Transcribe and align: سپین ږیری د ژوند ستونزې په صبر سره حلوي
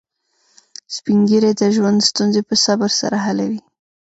سپین 0.95 1.19
ږیری 1.29 1.51
د 1.59 1.61
ژوند 1.75 1.99
ستونزې 2.09 2.41
په 2.49 2.55
صبر 2.65 2.89
سره 3.01 3.17
حلوي 3.25 3.59